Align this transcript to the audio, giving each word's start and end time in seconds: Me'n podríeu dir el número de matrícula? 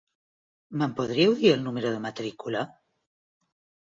Me'n 0.83 0.95
podríeu 0.99 1.35
dir 1.41 1.53
el 1.57 1.63
número 1.67 1.93
de 1.97 2.01
matrícula? 2.09 2.65